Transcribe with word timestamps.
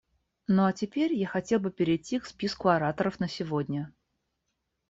Ну 0.47 0.63
а 0.65 0.73
теперь 0.73 1.13
я 1.13 1.27
хотел 1.27 1.59
бы 1.59 1.69
перейти 1.69 2.17
к 2.17 2.25
списку 2.25 2.69
ораторов 2.69 3.19
на 3.19 3.27
сегодня. 3.27 3.93